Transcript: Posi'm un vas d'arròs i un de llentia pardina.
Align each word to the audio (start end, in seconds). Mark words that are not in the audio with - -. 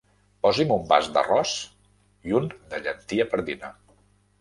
Posi'm 0.45 0.73
un 0.75 0.87
vas 0.91 1.09
d'arròs 1.17 1.53
i 2.31 2.37
un 2.43 2.51
de 2.73 2.83
llentia 2.89 3.33
pardina. 3.35 3.75